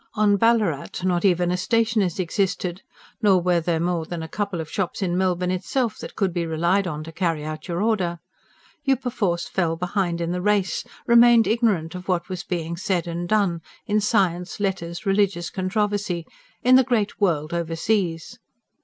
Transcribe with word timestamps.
On 0.15 0.35
Ballarat 0.35 1.03
not 1.03 1.23
even 1.23 1.51
a 1.51 1.57
stationer's 1.57 2.19
existed; 2.19 2.81
nor 3.21 3.39
were 3.39 3.59
there 3.61 3.79
more 3.79 4.03
than 4.07 4.23
a 4.23 4.27
couple 4.27 4.59
of 4.59 4.67
shops 4.67 5.03
in 5.03 5.15
Melbourne 5.15 5.51
itself 5.51 5.99
that 5.99 6.15
could 6.15 6.33
be 6.33 6.43
relied 6.43 6.87
on 6.87 7.03
to 7.03 7.11
carry 7.11 7.45
out 7.45 7.67
your 7.67 7.83
order. 7.83 8.17
You 8.83 8.95
perforce 8.95 9.47
fell 9.47 9.75
behind 9.75 10.19
in 10.19 10.31
the 10.31 10.41
race, 10.41 10.83
remained 11.05 11.45
ignorant 11.45 11.93
of 11.93 12.07
what 12.07 12.29
was 12.29 12.41
being 12.43 12.77
said 12.77 13.05
and 13.05 13.29
done 13.29 13.61
in 13.85 14.01
science, 14.01 14.59
letters, 14.59 15.05
religious 15.05 15.51
controversy 15.51 16.25
in 16.63 16.77
the 16.77 16.83
great 16.83 17.21
world 17.21 17.53
overseas. 17.53 18.39